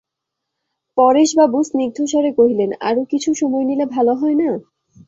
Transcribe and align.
পরেশবাবু 0.97 1.57
স্নিগ্ধস্বরে 1.63 2.31
কহিলেন, 2.37 2.69
আরো 2.79 3.01
কিছু 3.11 3.29
সময় 3.33 3.65
নিলে 3.65 3.85
ভালো 3.95 4.13
হয় 4.15 4.37
না? 4.41 4.49